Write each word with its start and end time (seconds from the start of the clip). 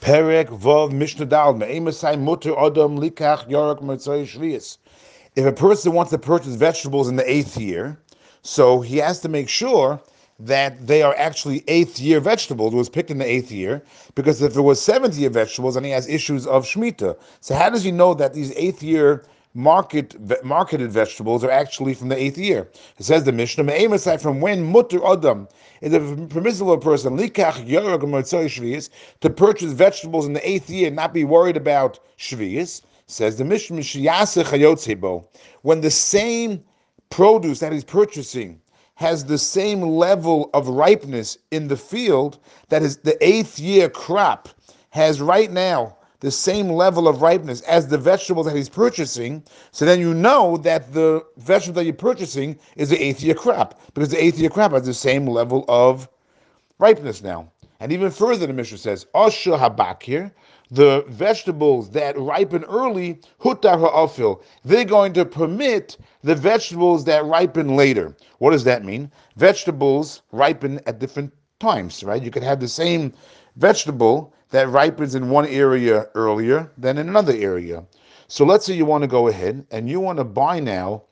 Perek 0.00 0.48
Vov 0.48 0.92
Mishnah 0.92 1.26
Dal 1.26 1.54
Me'emasai 1.54 2.16
Mutter 2.16 2.52
Likach 2.52 3.48
Shvius. 3.48 4.78
If 5.34 5.44
a 5.44 5.52
person 5.52 5.92
wants 5.92 6.10
to 6.10 6.18
purchase 6.18 6.54
vegetables 6.54 7.08
in 7.08 7.16
the 7.16 7.30
eighth 7.30 7.56
year, 7.56 7.98
so 8.42 8.80
he 8.80 8.98
has 8.98 9.20
to 9.20 9.28
make 9.28 9.48
sure 9.48 10.00
that 10.38 10.86
they 10.86 11.02
are 11.02 11.14
actually 11.16 11.64
eighth 11.66 11.98
year 11.98 12.20
vegetables. 12.20 12.74
It 12.74 12.76
was 12.76 12.88
picked 12.88 13.10
in 13.10 13.18
the 13.18 13.26
eighth 13.26 13.50
year 13.50 13.82
because 14.14 14.42
if 14.42 14.56
it 14.56 14.60
was 14.60 14.80
seventh 14.80 15.16
year 15.16 15.30
vegetables, 15.30 15.74
then 15.74 15.84
he 15.84 15.90
has 15.90 16.06
issues 16.08 16.46
of 16.46 16.64
shemitah. 16.64 17.16
So 17.40 17.54
how 17.54 17.70
does 17.70 17.82
he 17.82 17.90
know 17.90 18.14
that 18.14 18.34
these 18.34 18.52
eighth 18.54 18.82
year 18.82 19.24
market 19.56 20.14
marketed 20.44 20.92
vegetables 20.92 21.42
are 21.42 21.50
actually 21.50 21.94
from 21.94 22.08
the 22.08 22.16
eighth 22.16 22.38
year? 22.38 22.68
It 22.98 23.04
says 23.04 23.24
the 23.24 23.32
Mishnah, 23.32 23.64
aside 23.92 24.20
from 24.20 24.40
when 24.40 24.62
mutter 24.62 25.04
adam 25.04 25.48
is 25.80 25.94
a 25.94 26.00
permissible 26.28 26.76
person 26.78 27.16
likach 27.16 27.66
to 29.20 29.30
purchase 29.30 29.72
vegetables 29.72 30.26
in 30.26 30.34
the 30.34 30.48
eighth 30.48 30.68
year, 30.68 30.88
and 30.88 30.96
not 30.96 31.14
be 31.14 31.24
worried 31.24 31.56
about 31.56 31.98
shvius. 32.18 32.82
Says 33.08 33.36
the 33.38 33.44
Mishnah, 33.44 33.82
when 35.62 35.80
the 35.80 35.90
same 35.90 36.64
produce 37.08 37.60
that 37.60 37.72
he's 37.72 37.84
purchasing 37.84 38.60
has 38.96 39.24
the 39.24 39.38
same 39.38 39.80
level 39.82 40.50
of 40.54 40.68
ripeness 40.68 41.38
in 41.50 41.68
the 41.68 41.76
field 41.76 42.38
that 42.68 42.82
is 42.82 42.98
the 42.98 43.16
eighth 43.24 43.58
year 43.58 43.88
crop 43.88 44.48
has 44.90 45.20
right 45.20 45.52
now 45.52 45.96
the 46.20 46.30
same 46.30 46.68
level 46.70 47.08
of 47.08 47.22
ripeness 47.22 47.60
as 47.62 47.88
the 47.88 47.98
vegetables 47.98 48.46
that 48.46 48.56
he's 48.56 48.68
purchasing, 48.68 49.42
so 49.70 49.84
then 49.84 50.00
you 50.00 50.14
know 50.14 50.56
that 50.58 50.92
the 50.92 51.24
vegetable 51.36 51.80
that 51.80 51.84
you're 51.84 51.94
purchasing 51.94 52.58
is 52.76 52.88
the 52.88 53.02
eighth 53.02 53.22
year 53.22 53.34
crop, 53.34 53.80
because 53.94 54.08
the 54.08 54.22
eighth 54.22 54.38
year 54.38 54.50
crop 54.50 54.72
has 54.72 54.86
the 54.86 54.94
same 54.94 55.26
level 55.26 55.64
of 55.68 56.08
ripeness 56.78 57.22
now. 57.22 57.50
And 57.80 57.92
even 57.92 58.10
further, 58.10 58.46
the 58.46 58.52
Mishnah 58.54 58.78
says, 58.78 59.06
Osha 59.14 59.58
habakir, 59.58 60.32
the 60.70 61.04
vegetables 61.08 61.90
that 61.90 62.18
ripen 62.18 62.64
early, 62.64 63.20
hutar 63.40 63.78
ha'afil, 63.78 64.42
they're 64.64 64.84
going 64.84 65.12
to 65.12 65.24
permit 65.24 65.96
the 66.22 66.34
vegetables 66.34 67.04
that 67.04 67.24
ripen 67.24 67.76
later. 67.76 68.16
What 68.38 68.50
does 68.50 68.64
that 68.64 68.84
mean? 68.84 69.12
Vegetables 69.36 70.22
ripen 70.32 70.80
at 70.86 70.98
different 70.98 71.32
times, 71.58 72.04
right? 72.04 72.22
You 72.22 72.30
could 72.30 72.42
have 72.42 72.60
the 72.60 72.68
same 72.68 73.12
vegetable 73.56 74.34
that 74.50 74.68
ripens 74.68 75.14
in 75.14 75.30
one 75.30 75.46
area 75.46 76.06
earlier 76.14 76.70
than 76.76 76.98
in 76.98 77.08
another 77.08 77.34
area. 77.34 77.84
So 78.28 78.44
let's 78.44 78.66
say 78.66 78.74
you 78.74 78.84
want 78.84 79.02
to 79.02 79.08
go 79.08 79.28
ahead 79.28 79.66
and 79.70 79.88
you 79.88 80.00
want 80.00 80.18
to 80.18 80.24
buy 80.24 80.60
now 80.60 81.02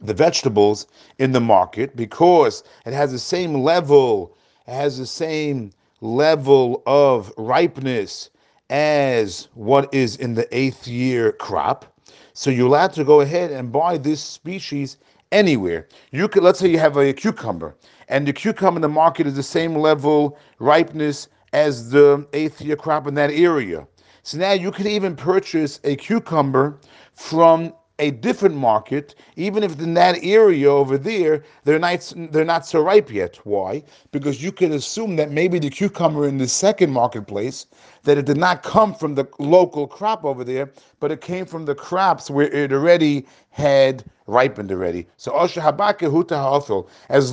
the 0.00 0.14
vegetables 0.14 0.86
in 1.18 1.32
the 1.32 1.40
market 1.40 1.94
because 1.94 2.64
it 2.86 2.92
has 2.92 3.12
the 3.12 3.18
same 3.18 3.54
level, 3.54 4.36
it 4.66 4.72
has 4.72 4.98
the 4.98 5.06
same 5.06 5.70
level 6.00 6.82
of 6.86 7.32
ripeness 7.36 8.30
as 8.70 9.48
what 9.54 9.92
is 9.92 10.16
in 10.16 10.34
the 10.34 10.48
eighth 10.56 10.88
year 10.88 11.32
crop. 11.32 11.84
So 12.32 12.50
you're 12.50 12.68
allowed 12.68 12.94
to 12.94 13.04
go 13.04 13.20
ahead 13.20 13.50
and 13.50 13.70
buy 13.70 13.98
this 13.98 14.22
species 14.22 14.96
anywhere. 15.32 15.88
You 16.10 16.28
could, 16.28 16.42
let's 16.42 16.58
say 16.58 16.68
you 16.68 16.78
have 16.78 16.96
a 16.96 17.12
cucumber, 17.12 17.74
and 18.08 18.26
the 18.26 18.32
cucumber 18.32 18.78
in 18.78 18.82
the 18.82 18.88
market 18.88 19.26
is 19.26 19.34
the 19.34 19.42
same 19.42 19.74
level 19.76 20.38
ripeness 20.58 21.28
as 21.52 21.90
the 21.90 22.26
eighth 22.32 22.60
year 22.60 22.76
crop 22.76 23.06
in 23.06 23.14
that 23.14 23.30
area. 23.30 23.86
So 24.22 24.38
now 24.38 24.52
you 24.52 24.70
could 24.70 24.86
even 24.86 25.16
purchase 25.16 25.80
a 25.84 25.96
cucumber 25.96 26.78
from 27.14 27.72
a 28.00 28.10
different 28.10 28.56
market, 28.56 29.14
even 29.36 29.62
if 29.62 29.78
in 29.78 29.94
that 29.94 30.18
area 30.24 30.70
over 30.70 30.98
there 30.98 31.44
they're 31.64 31.78
not 31.78 32.12
they're 32.32 32.44
not 32.44 32.66
so 32.66 32.82
ripe 32.82 33.12
yet. 33.12 33.36
Why? 33.44 33.82
Because 34.10 34.42
you 34.42 34.50
can 34.50 34.72
assume 34.72 35.16
that 35.16 35.30
maybe 35.30 35.58
the 35.58 35.70
cucumber 35.70 36.26
in 36.26 36.38
the 36.38 36.48
second 36.48 36.90
marketplace 36.90 37.66
that 38.02 38.18
it 38.18 38.24
did 38.24 38.38
not 38.38 38.62
come 38.62 38.94
from 38.94 39.14
the 39.14 39.26
local 39.38 39.86
crop 39.86 40.24
over 40.24 40.42
there, 40.42 40.70
but 40.98 41.12
it 41.12 41.20
came 41.20 41.44
from 41.46 41.66
the 41.66 41.74
crops 41.74 42.30
where 42.30 42.48
it 42.48 42.72
already 42.72 43.26
had 43.50 44.04
ripened 44.26 44.72
already. 44.72 45.06
So 45.16 45.36
as 45.38 45.56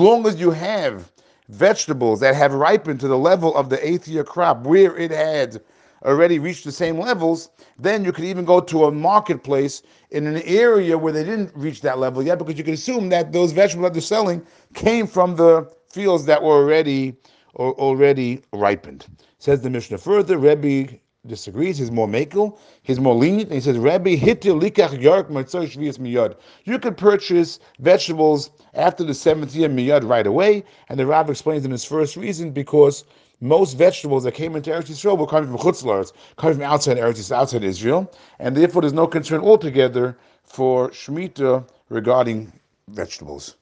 long 0.00 0.26
as 0.26 0.40
you 0.40 0.50
have 0.50 1.12
vegetables 1.48 2.20
that 2.20 2.34
have 2.34 2.52
ripened 2.54 3.00
to 3.00 3.08
the 3.08 3.18
level 3.18 3.54
of 3.54 3.70
the 3.70 3.88
eighth 3.88 4.08
year 4.08 4.24
crop 4.24 4.64
where 4.66 4.96
it 4.96 5.12
had 5.12 5.60
already 6.04 6.38
reached 6.38 6.64
the 6.64 6.72
same 6.72 6.98
levels, 6.98 7.50
then 7.78 8.04
you 8.04 8.12
could 8.12 8.24
even 8.24 8.44
go 8.44 8.60
to 8.60 8.84
a 8.84 8.92
marketplace 8.92 9.82
in 10.10 10.26
an 10.26 10.42
area 10.42 10.96
where 10.96 11.12
they 11.12 11.24
didn't 11.24 11.52
reach 11.54 11.80
that 11.82 11.98
level 11.98 12.22
yet, 12.22 12.38
because 12.38 12.56
you 12.58 12.64
can 12.64 12.74
assume 12.74 13.08
that 13.08 13.32
those 13.32 13.52
vegetables 13.52 13.86
that 13.86 13.92
they're 13.92 14.02
selling 14.02 14.46
came 14.74 15.06
from 15.06 15.36
the 15.36 15.70
fields 15.90 16.26
that 16.26 16.42
were 16.42 16.52
already 16.52 17.16
or 17.54 17.72
already 17.74 18.42
ripened. 18.52 19.06
Says 19.38 19.62
the 19.62 19.70
Mishnah 19.70 19.98
further, 19.98 20.36
Rebbe 20.38 20.98
disagrees. 21.26 21.78
He's 21.78 21.90
more 21.90 22.06
makel. 22.06 22.58
He's 22.82 23.00
more 23.00 23.14
lenient. 23.14 23.50
he 23.52 23.60
says, 23.60 23.78
Rabbi 23.78 24.16
hitil 24.16 24.60
likach 24.60 25.00
yark 25.00 25.28
miyad. 25.28 26.36
You 26.64 26.78
could 26.78 26.96
purchase 26.96 27.58
vegetables 27.78 28.50
after 28.76 29.02
the 29.02 29.14
seventh 29.14 29.54
year 29.54 29.68
miyad 29.68 30.08
right 30.08 30.26
away. 30.26 30.64
And 30.88 30.98
the 30.98 31.06
Rav 31.06 31.28
explains 31.30 31.64
in 31.64 31.70
his 31.70 31.84
first 31.84 32.16
reason 32.16 32.50
because 32.52 33.04
most 33.40 33.74
vegetables 33.74 34.24
that 34.24 34.32
came 34.32 34.56
into 34.56 34.70
Eretz 34.70 34.88
Yisrael 34.88 35.18
were 35.18 35.26
coming 35.26 35.50
from 35.50 35.58
Chutz 35.58 35.82
La'aretz, 35.82 36.12
coming 36.36 36.56
from 36.56 36.64
outside 36.64 36.96
Eretz 36.96 37.30
outside 37.30 37.64
Israel, 37.64 38.10
and 38.38 38.56
therefore 38.56 38.82
there's 38.82 38.92
no 38.94 39.06
concern 39.06 39.40
altogether 39.40 40.16
for 40.44 40.90
Shemitah 40.90 41.66
regarding 41.90 42.52
vegetables. 42.88 43.56